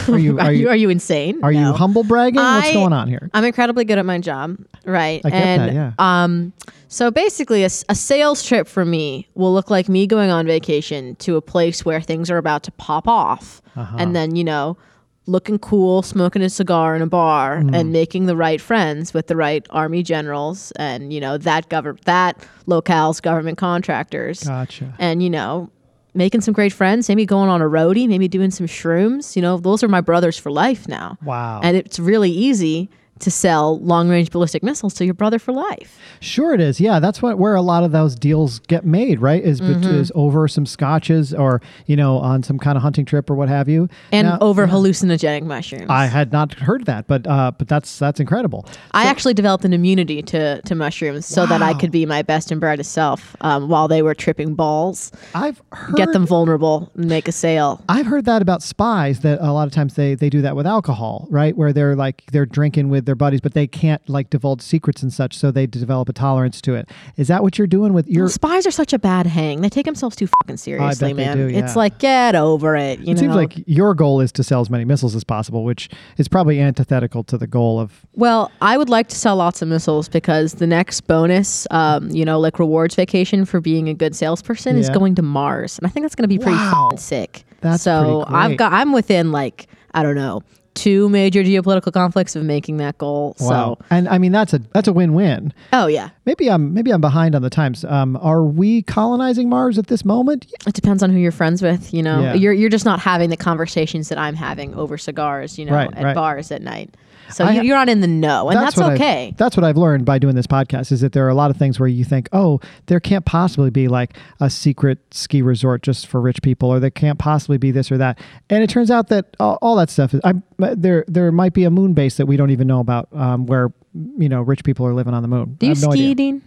[0.08, 1.40] Are you are, you, are you insane?
[1.44, 2.42] are you humble bragging?
[2.42, 3.30] What's I- going on here?
[3.34, 5.22] I'm incredibly good at my job, right?
[5.24, 5.92] I get and that, yeah.
[6.00, 6.52] um,
[6.88, 11.36] so basically, a sales trip for me will look like me going on vacation to
[11.36, 13.98] a place where things are about to pop off, Uh-huh.
[14.00, 14.78] and then you know,
[15.28, 17.76] looking cool, smoking a cigar in a bar, Mm.
[17.76, 21.98] and making the right friends with the right army generals, and you know that govern
[22.06, 24.94] that locale's government contractors, Gotcha.
[25.00, 25.70] and you know.
[26.14, 29.36] Making some great friends, maybe going on a roadie, maybe doing some shrooms.
[29.36, 31.16] You know, those are my brothers for life now.
[31.24, 31.60] Wow.
[31.62, 36.00] And it's really easy to sell long range ballistic missiles to your brother for life.
[36.20, 36.80] Sure, it is.
[36.80, 39.44] Yeah, that's what where a lot of those deals get made, right?
[39.44, 39.84] Is Mm-hmm.
[39.96, 43.50] is over some scotches or you know on some kind of hunting trip or what
[43.50, 43.90] have you.
[44.12, 45.88] And Now- over hallucinogenic mushrooms.
[45.90, 48.66] I had not heard that, but uh, but that's that's incredible.
[48.92, 52.52] I actually developed an immunity to, to mushrooms so that I could be my best
[52.52, 57.28] and brightest self um, while they were tripping balls, I've heard get them vulnerable, make
[57.28, 57.82] a sale.
[57.90, 60.68] I've heard that about spies that a lot of times they they do that with
[60.68, 61.58] alcohol, right?
[61.58, 65.12] Where they're like they're drinking with their buddies, but they can't like divulge secrets and
[65.12, 66.88] such, so they develop a tolerance to it.
[67.16, 68.30] Is that what you're doing with your?
[68.30, 69.62] Spies are such a bad hang.
[69.62, 71.36] They take themselves too fucking seriously, man.
[71.38, 71.60] do, yeah.
[71.66, 73.00] It's like, get over it.
[73.00, 73.20] You It know?
[73.22, 76.60] seems like your goal is to sell as many missiles as possible, which is probably
[76.62, 80.54] antithetical to the goal of Well, I would like to sell lots of missiles because
[80.54, 84.90] the next bonus, um, you know, like rewards vacation for being a good salesperson is
[84.90, 86.90] going to Mars, and I think that's going to be pretty Wow.
[86.98, 87.46] sick.
[87.62, 90.44] That's so I've got I'm within like I don't know
[90.78, 93.36] two major geopolitical conflicts of making that goal.
[93.40, 93.78] wow.
[93.80, 95.54] So And I mean that's a that's a win-win.
[95.74, 97.84] oh yeah, Maybe I'm maybe I'm behind on the times.
[97.86, 100.46] Um, are we colonizing Mars at this moment?
[100.68, 101.94] it depends on who you're friends with.
[101.94, 102.34] You know, Yeah.
[102.36, 105.58] you're you're just not having the conversations that I'm having over cigars.
[105.58, 106.16] You know, Right, at right.
[106.16, 106.94] bars at night.
[107.30, 109.34] So I you're not in the know, and that's, I've- okay.
[109.38, 111.58] that's what I've learned by doing this podcast is that there are a lot of
[111.58, 116.08] things where you think, oh, there can't possibly be like a secret ski resort just
[116.08, 118.20] for rich people, or there can't possibly be this or that.
[118.50, 121.04] And it turns out that all, all that stuff is I, there.
[121.08, 123.72] There might be a moon base that we don't even know about, um, where
[124.18, 125.56] you know rich people are living on the moon.
[125.60, 126.16] Do I you no ski, idea.
[126.16, 126.42] Dean?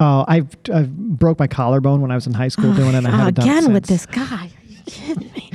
[0.00, 2.94] Oh, I've, I've broke my collarbone when I was in high school doing it.
[2.98, 4.22] and I Oh, it again with this guy.
[4.46, 5.47] Are you kidding me?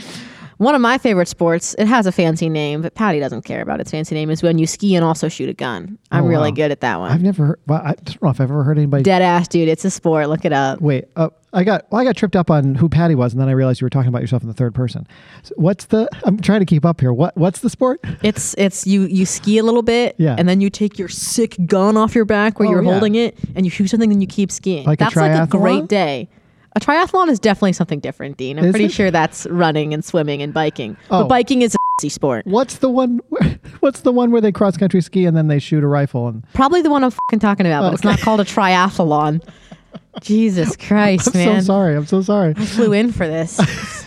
[0.63, 3.81] One of my favorite sports, it has a fancy name, but Patty doesn't care about
[3.81, 5.97] its fancy name, is when you ski and also shoot a gun.
[6.11, 6.55] I'm Oh, really wow.
[6.55, 7.11] good at that one.
[7.11, 7.45] I've never.
[7.47, 9.03] Heard, well, I don't know if I've ever heard anybody.
[9.03, 9.67] Dead ass, dude.
[9.67, 10.29] It's a sport.
[10.29, 10.79] Look it up.
[10.81, 13.49] Wait, uh, I got well, I got tripped up on who Patty was, and then
[13.49, 15.05] I realized you were talking about yourself in the third person.
[15.43, 16.07] So what's the?
[16.23, 17.11] I'm trying to keep up here.
[17.13, 17.99] What What's the sport?
[18.23, 20.35] It's it's you you ski a little bit, Yeah.
[20.37, 22.91] and then you take your sick gun off your back where Oh, you're yeah.
[22.91, 24.85] holding it, and you shoot something, and you keep skiing.
[24.85, 26.29] Like a that's like a great day.
[26.75, 28.57] A triathlon is definitely something different, Dean.
[28.57, 28.91] I'm Is pretty it?
[28.91, 30.97] sure that's running and swimming and biking.
[31.11, 31.21] Oh.
[31.21, 32.45] But biking is a sport.
[32.47, 33.19] What's the one?
[33.29, 36.27] Where, what's the one where they cross country ski and then they shoot a rifle?
[36.27, 39.47] And Probably the one I'm fucking talking about, but it's not called a triathlon.
[40.21, 41.61] Jesus Christ, I'm man.
[41.61, 41.95] so sorry.
[41.95, 42.53] I'm so sorry.
[42.57, 43.59] I flew in for this.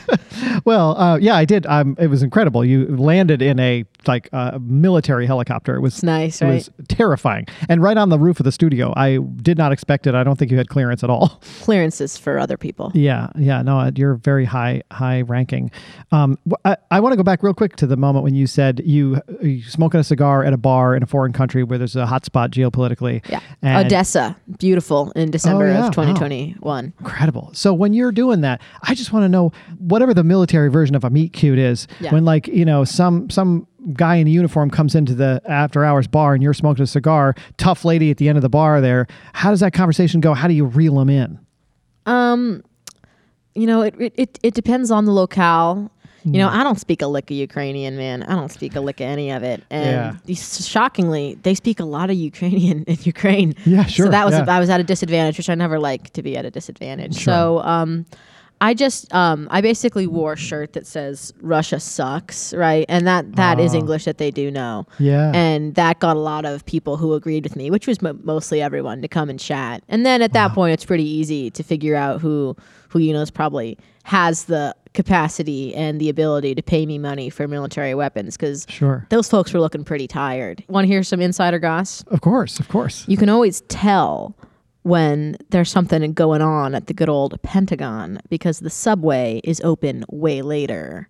[0.65, 1.65] Well, uh, yeah, I did.
[1.67, 2.65] Um, it was incredible.
[2.65, 5.77] You landed in a like uh, military helicopter.
[5.77, 6.55] It was nice, It right?
[6.55, 8.93] was terrifying, and right on the roof of the studio.
[8.97, 10.15] I did not expect it.
[10.15, 11.41] I don't think you had clearance at all.
[11.61, 12.91] Clearances for other people.
[12.95, 15.71] Yeah, yeah, no, uh, you're very high, high ranking.
[16.13, 18.81] Um, I, I want to go back real quick to the moment when you said
[18.85, 22.07] you, you smoking a cigar at a bar in a foreign country where there's a
[22.07, 23.27] hot spot geopolitically.
[23.29, 23.41] Yeah.
[23.63, 26.93] And- Odessa, beautiful in December Oh, yeah, of 2021.
[26.99, 27.51] Incredible.
[27.53, 29.53] So when you're doing that, I just want to know
[29.97, 31.89] whatever the military version of a meet cute is.
[32.01, 32.13] Yeah.
[32.13, 36.07] When like you know some some guy in a uniform comes into the after hours
[36.07, 39.07] bar and you're smoking a cigar, tough lady at the end of the bar there.
[39.33, 40.35] How does that conversation go?
[40.35, 41.39] How do you reel them in?
[42.05, 42.63] Um,
[43.55, 45.91] you know, it, it, it, it depends on the locale.
[46.25, 48.25] You know, I don't speak a lick of Ukrainian, man.
[48.25, 49.63] I don't speak a lick of any of it.
[49.71, 50.35] And Yeah.
[50.35, 53.55] shockingly, they speak a lot of Ukrainian in Ukraine.
[53.65, 54.45] Yeah, sure, So that was yeah.
[54.49, 57.15] I was at a disadvantage, which I never like to be at a disadvantage.
[57.15, 57.33] Sure.
[57.33, 58.07] So um,
[58.61, 62.87] I just um, I basically wore a shirt that says Russia sucks, right?
[62.89, 63.79] And that that is Oh.
[63.79, 64.87] English that they do know.
[64.99, 65.31] Yeah.
[65.35, 68.63] And that got a lot of people who agreed with me, which was mo- mostly
[68.63, 69.83] everyone, to come and chat.
[69.89, 72.57] And then at that point, it's pretty easy to figure out who
[72.89, 77.29] who you know is probably has the capacity and the ability to pay me money
[77.29, 79.07] for military weapons because Sure.
[79.11, 80.65] those folks were looking pretty tired.
[80.69, 82.03] Want to hear some insider goss?
[82.05, 83.05] Of course, of course.
[83.07, 84.35] You can always tell
[84.87, 90.05] when there's something going on at the good old Pentagon because the subway is open
[90.13, 91.09] way later.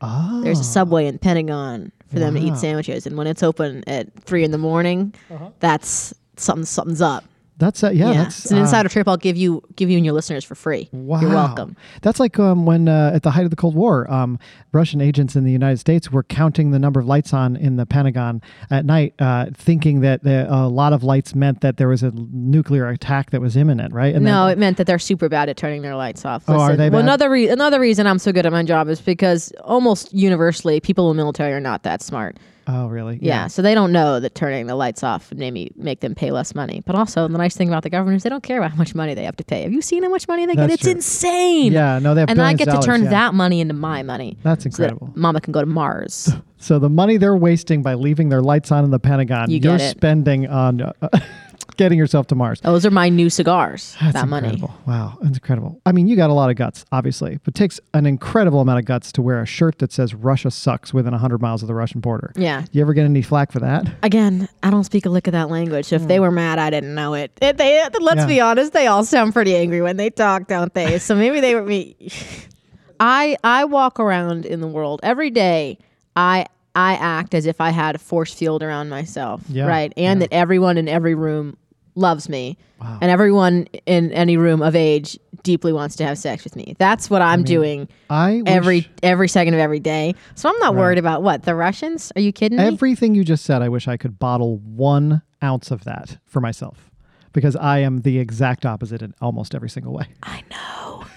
[0.00, 0.40] Oh.
[0.44, 0.64] There's a ah.
[0.64, 4.52] subway in Pentagon for them to eat sandwiches, and when it's open at three in
[4.52, 5.50] the morning, uh-huh.
[5.58, 6.64] that's something.
[6.64, 7.24] Something's up.
[7.58, 9.08] That's uh, yeah, Yeah, That's it's an uh, insider trip.
[9.08, 10.88] I'll give you, give you and your listeners for free.
[10.92, 11.20] Wow.
[11.20, 11.76] You're welcome.
[12.02, 14.38] That's like um, when uh, at the height of the Cold War, um,
[14.72, 17.84] Russian agents in the United States were counting the number of lights on in the
[17.86, 18.40] Pentagon
[18.70, 22.12] at night, uh, thinking that the, a lot of lights meant that there was a
[22.12, 24.14] nuclear attack that was imminent, right?
[24.14, 26.44] And no, then- it meant that they're super bad at turning their lights off.
[26.48, 27.06] Oh, are they well, bad?
[27.06, 31.10] another re- another reason I'm so good at my job is because almost universally, people
[31.10, 32.36] in the military are not that smart.
[32.68, 33.18] Oh, really?
[33.20, 36.30] Yeah, so they don't know that turning the lights off would maybe make them pay
[36.30, 36.82] less money.
[36.86, 38.94] But also, the nice thing about the government is they don't care about how much
[38.94, 39.62] money they have to pay.
[39.62, 40.74] Have you seen how much money they That's get?
[40.74, 40.92] It's true.
[40.92, 41.72] insane.
[41.72, 43.10] Yeah, no, they have and I billions get of to turn yeah.
[43.10, 44.38] that money into my money.
[44.42, 45.12] That's so that incredible.
[45.16, 46.30] Mama can go to Mars.
[46.60, 49.76] So the money they're wasting by leaving their lights on in the Pentagon, You are
[49.76, 49.90] it.
[49.90, 50.92] spending on uh,
[51.78, 52.60] getting yourself to Mars.
[52.60, 53.96] Those are my new cigars.
[54.00, 54.48] That's that money.
[54.48, 54.74] incredible.
[54.86, 55.80] Wow, that's incredible.
[55.86, 58.80] I mean, you got a lot of guts, obviously, but it takes an incredible amount
[58.80, 61.74] of guts to wear a shirt that says Russia sucks within 100 miles of the
[61.74, 62.32] Russian border.
[62.36, 62.64] Yeah.
[62.72, 63.86] You ever get any flack for that?
[64.02, 65.86] Again, I don't speak a lick of that language.
[65.86, 66.22] So if they hmm.
[66.22, 67.32] were mad, I didn't know it.
[67.40, 68.26] It- they, let's Yeah.
[68.26, 70.98] be honest, they all sound pretty angry when they talk, don't they?
[70.98, 71.96] So maybe they were me.
[73.00, 75.78] I I walk around in the world every day.
[76.16, 79.92] I I act as if I had a force field around myself, Yeah, right?
[79.96, 80.26] And yeah.
[80.26, 81.56] that everyone in every room
[81.94, 86.56] loves me, and everyone in any room of age deeply wants to have sex with
[86.56, 86.74] me.
[86.78, 90.14] That's what I'm doing I every wish- every second of every day.
[90.34, 92.12] So I'm not worried about what the Russians.
[92.16, 92.64] Are you kidding me?
[92.64, 93.62] everything you just said.
[93.62, 96.90] I wish I could bottle one ounce of that for myself,
[97.32, 100.06] because I am the exact opposite in almost every single way.
[100.22, 101.04] I know.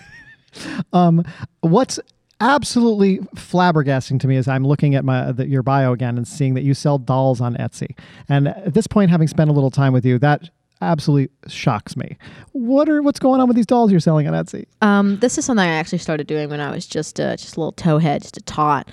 [0.91, 1.23] Um,
[1.61, 1.97] what's
[2.41, 6.55] absolutely flabbergasting to me is I'm looking at my the, your bio again and seeing
[6.55, 7.97] that you sell dolls on Etsy.
[8.27, 10.49] And at this point, having spent a little time with you, that
[10.81, 12.17] absolutely shocks me.
[12.53, 14.65] What are what's going on with these dolls you're selling on Etsy?
[14.81, 17.59] Um, this is something I actually started doing when I was just uh, just a
[17.59, 18.89] little towhead, just a tot.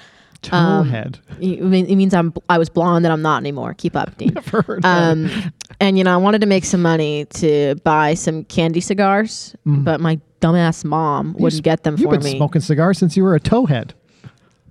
[0.53, 1.16] Um, Towhead.
[1.40, 1.59] It,
[1.90, 3.74] it means I'm I was blonde and I'm not anymore.
[3.74, 4.33] Keep up, Dean.
[4.35, 4.85] Never heard.
[4.85, 5.29] Um,
[5.81, 10.01] and you know, I wanted to make some money to buy some candy cigars, but
[10.01, 11.98] my dumbass mom wouldn't get them Mm.
[12.01, 12.37] You've for been me.
[12.37, 13.90] smoking cigars since you were a towhead.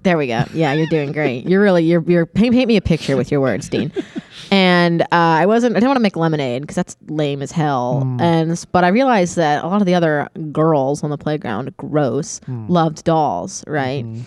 [0.03, 0.43] There we go.
[0.53, 1.47] Yeah, you're doing great.
[1.47, 3.91] You're really you're you're paint, paint me a picture with your words, Dean.
[4.51, 5.75] And uh, I wasn't.
[5.75, 8.01] I didn't want to make lemonade because that's lame as hell.
[8.05, 8.21] Mm.
[8.21, 12.39] And but I realized that a lot of the other girls on the playground, gross,
[12.41, 12.69] Mm.
[12.69, 14.05] loved dolls, right?
[14.05, 14.21] Mm-hmm.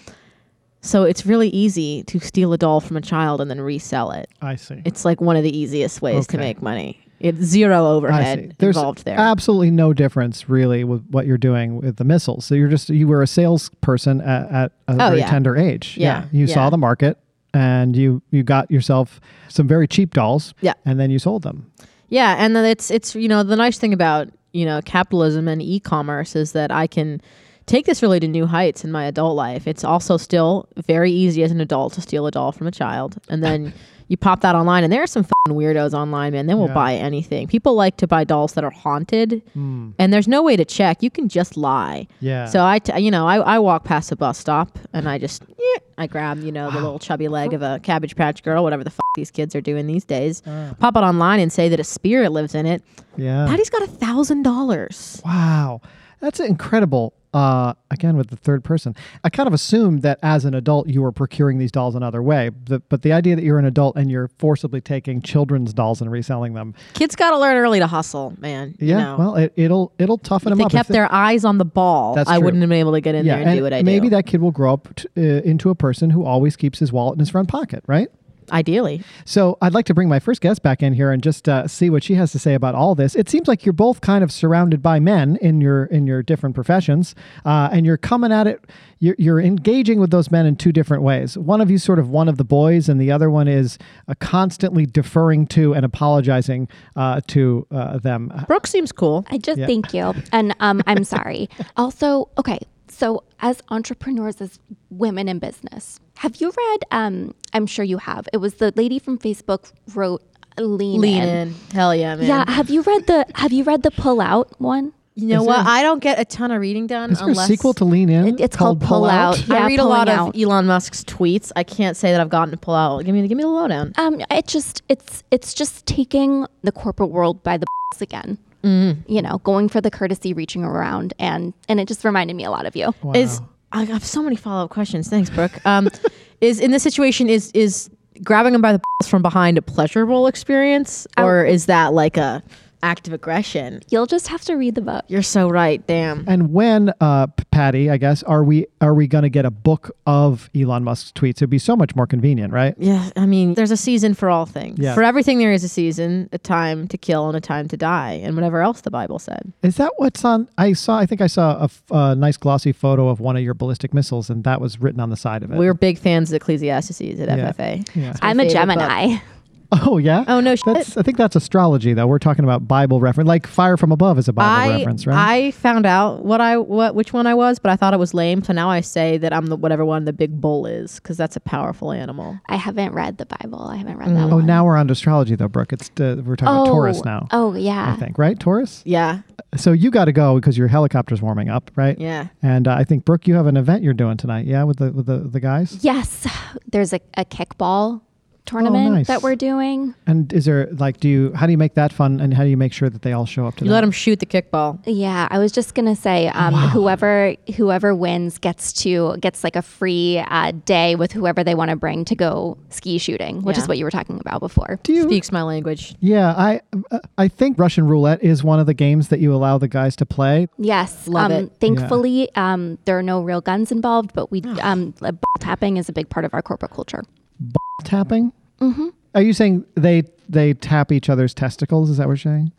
[0.82, 4.28] So it's really easy to steal a doll from a child and then resell it.
[4.40, 4.80] I see.
[4.84, 6.98] It's like one of the easiest ways to make money.
[7.20, 9.18] It's zero overhead There's involved there.
[9.18, 12.44] absolutely no difference really with what you're doing with the missiles.
[12.46, 15.30] So you're just you were a salesperson at, at a Oh, very yeah.
[15.30, 15.96] tender age.
[15.98, 16.54] Yeah, You yeah.
[16.54, 17.18] saw the market
[17.52, 20.54] and you you got yourself some very cheap dolls.
[20.60, 20.74] Yeah.
[20.84, 21.70] And then you sold them.
[22.08, 25.60] Yeah, and then it's it's you know the nice thing about you know capitalism and
[25.62, 27.20] e-commerce is that I can
[27.66, 29.68] take this really to new heights in my adult life.
[29.68, 33.18] It's also still very easy as an adult to steal a doll from a child,
[33.28, 33.72] and then
[34.10, 36.46] you pop that online, and there are some weirdos online, man.
[36.46, 36.74] They will Yeah.
[36.74, 37.46] buy anything.
[37.46, 39.90] People like to buy dolls that are haunted, hmm.
[40.00, 41.02] and there's no way to check.
[41.02, 42.08] You can just lie.
[42.20, 42.46] Yeah.
[42.46, 45.44] So I, t- you know, I, I walk past a bus stop and I just,
[45.58, 48.82] yeah, I grab, you know, the little chubby leg of a Cabbage Patch Girl, whatever
[48.82, 50.42] the fuck these kids are doing these days.
[50.46, 50.74] Ah.
[50.80, 52.82] Pop it online and say that a spirit lives in it.
[53.16, 53.46] yeah.
[53.46, 55.22] Patty's got a thousand dollars.
[55.24, 55.80] Wow.
[56.20, 57.14] That's incredible.
[57.32, 61.00] Uh, again, with the third person, I kind of assumed that as an adult you
[61.00, 62.50] were procuring these dolls another way.
[62.64, 66.10] The, but the idea that you're an adult and you're forcibly taking children's dolls and
[66.10, 68.74] reselling them, Kids got to learn early to hustle, man.
[68.80, 69.16] you yeah, know.
[69.16, 70.70] well, it, it'll it'll toughen if them they up.
[70.72, 72.46] kept they- kept their eyes on the ball, That's I true.
[72.46, 73.92] wouldn't have been able to get in there and, do what I maybe do.
[74.02, 76.92] Maybe that kid will grow up t- uh, into a person who always keeps his
[76.92, 78.08] wallet in his front pocket, right?
[78.52, 79.02] Ideally.
[79.24, 81.90] So I'd like to bring my first guest back in here and just uh, see
[81.90, 83.14] what she has to say about all this.
[83.14, 86.54] It seems like you're both kind of surrounded by men in your in your different
[86.54, 88.64] professions, uh, and you're coming at it.
[89.02, 91.38] You're, you're engaging with those men in two different ways.
[91.38, 94.14] One of you sort of one of the boys, and the other one is uh,
[94.20, 98.30] constantly deferring to and apologizing uh, to uh, them.
[98.46, 99.24] Brooke seems cool.
[99.30, 99.66] I just Yeah.
[99.66, 100.12] thank you.
[100.32, 101.48] And um, I'm sorry.
[101.76, 102.58] Also, okay.
[102.88, 104.58] So, as entrepreneurs, as
[104.90, 106.78] women in business, have you read?
[106.90, 108.28] Um, I'm sure you have.
[108.32, 110.22] It was the lady from Facebook wrote
[110.58, 111.54] "Lean, Lean In." in.
[111.72, 112.26] Hell yeah, man.
[112.26, 114.92] Yeah, have you read the Have you read the Pull Out one?
[115.16, 115.56] You know Is what?
[115.64, 118.08] there- I don't get a ton of reading done Is there a sequel to Lean
[118.08, 118.26] In?
[118.28, 119.46] It- it's called Pull Out.
[119.48, 120.40] Yeah, I read a lot pulling of out.
[120.40, 121.52] Elon Musk's tweets.
[121.56, 123.04] I can't say that I've gotten to pull out.
[123.04, 123.92] Give me, give me the lowdown.
[123.98, 128.38] Um, it just it's it's just taking the corporate world by the balls again.
[128.62, 132.50] You know, going for the courtesy, reaching around, and and it just reminded me a
[132.50, 132.94] lot of you.
[133.02, 133.12] Wow.
[133.14, 133.40] Is
[133.72, 135.08] I have so many follow up questions.
[135.08, 135.64] Thanks, Brooke.
[135.64, 135.88] Um,
[136.40, 137.90] is in this situation is is
[138.24, 142.42] grabbing them by the balls from behind a pleasurable experience, or is that like a
[142.82, 143.80] act of aggression?
[143.90, 145.04] You'll just have to read the book.
[145.08, 145.84] You're so right.
[145.86, 146.24] Damn.
[146.28, 149.90] And when, uh, Patty, I guess, are we are we going to get a book
[150.06, 151.38] of Elon Musk's tweets?
[151.38, 152.74] It'd be so much more convenient, right?
[152.78, 154.78] Yeah, I mean, there's a season for all things.
[154.78, 154.94] Yeah.
[154.94, 158.12] For everything, there is a season, a time to kill, and a time to die,
[158.22, 159.52] and whatever else the Bible said.
[159.62, 160.48] Is that what's on?
[160.58, 160.98] I saw.
[160.98, 163.92] I think I saw a, f- a nice glossy photo of one of your ballistic
[163.92, 165.58] missiles, and that was written on the side of it.
[165.58, 167.52] We're big fans of Ecclesiastes at Yeah.
[167.52, 167.88] FFA.
[167.96, 168.16] Yeah.
[168.22, 169.14] I'm a Gemini.
[169.14, 169.22] book.
[169.70, 169.86] Gemini.
[169.90, 170.24] Oh yeah.
[170.28, 170.64] Oh no, shit.
[170.66, 170.96] That's.
[170.96, 172.06] I think that's astrology, though.
[172.06, 175.16] We're talking about Bible reference, like fire from above is a Bible I, reference, right?
[175.16, 178.14] I found out what I what which one I was, but I thought it was
[178.14, 178.42] lame.
[178.42, 181.36] So now I say that I'm the whatever one the big bull is, because that's
[181.36, 182.38] a powerful animal.
[182.48, 183.62] I haven't read the Bible.
[183.62, 184.46] I haven't read that oh, one.
[184.46, 185.72] now we're on astrology, though, Brooke.
[185.72, 187.26] It's uh, we're talking about Taurus now.
[187.30, 187.92] Oh yeah.
[187.92, 188.82] I think right, Taurus.
[188.84, 189.20] Yeah,
[189.56, 191.98] So you got to go because your helicopter's warming up, right?
[191.98, 192.28] yeah.
[192.42, 194.92] And uh, I think Brooke, you have an event you're doing tonight, yeah, with the
[194.92, 195.78] with the, the guys.
[195.82, 196.26] Yes,
[196.70, 198.02] there's a, a kickball
[198.46, 199.06] tournament Oh, nice.
[199.06, 199.94] that we're doing.
[200.06, 202.50] And is there like, do you how do you make that fun, and how do
[202.50, 203.74] you make sure that they all show up to You that?
[203.74, 204.78] let them shoot the kickball.
[204.86, 209.62] Yeah, I was just gonna say, um, whoever whoever wins gets to gets like a
[209.62, 213.62] free uh, day with whoever they want to bring to go ski shooting, which Yeah.
[213.62, 214.78] is what you were talking about before.
[214.82, 215.02] do you?
[215.04, 215.94] Speaks my language.
[216.00, 219.58] Yeah, I uh, I think Russian roulette is one of the games that you allow
[219.58, 220.48] the guys to play.
[220.58, 221.52] Yes, Love um, it.
[221.60, 225.88] Thankfully, um, there are no real guns involved, but we um, uh, ball tapping is
[225.88, 227.02] a big part of our corporate culture.
[227.84, 228.32] Tapping.
[228.60, 228.88] Mm-hmm.
[229.14, 231.90] Are you saying they they tap each other's testicles?
[231.90, 232.52] Is that what you're saying?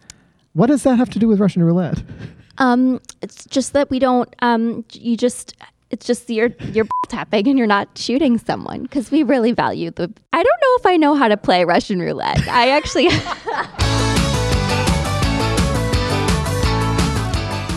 [0.53, 2.03] What does that have to do with Russian roulette?
[2.57, 4.35] Um, it's just that we don't.
[4.39, 5.55] Um, you just.
[5.89, 9.89] It's just you're you're ball tapping and you're not shooting someone because we really value
[9.89, 10.13] the.
[10.31, 12.47] I don't know if I know how to play Russian roulette.
[12.49, 13.09] I actually.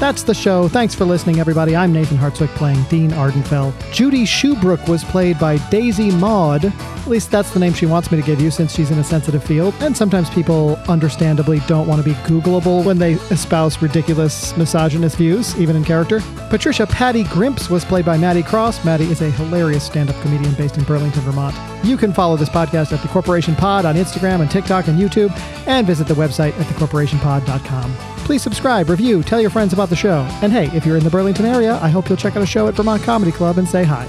[0.05, 0.69] That's the show.
[0.69, 1.75] Thanks for listening, everybody.
[1.75, 3.73] I'm Nathan Hartswick playing Dean Ardenfell.
[3.91, 6.67] Judy Shewbrooke was played by Daisy Maud.
[6.67, 9.03] At least that's the name she wants me to give you since she's in a
[9.03, 9.73] sensitive field.
[9.81, 15.59] And sometimes people, understandably, don't want to be Googleable when they espouse ridiculous misogynist views,
[15.59, 16.21] even in character.
[16.51, 18.85] Patricia Patty Grimps was played by Maddie Cross.
[18.85, 21.57] Maddie is a hilarious stand up comedian based in Burlington, Vermont.
[21.83, 25.35] You can follow this podcast at The Corporation Pod on Instagram and TikTok and YouTube,
[25.67, 28.14] and visit the website at thecorporationpod.com.
[28.25, 30.27] Please subscribe, review, tell your friends about the show.
[30.43, 32.69] And hey, if you're in the Burlington area, I hope you'll check out a show
[32.69, 34.07] at Vermont Comedy Club and say hi.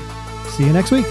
[0.50, 1.06] See you next week.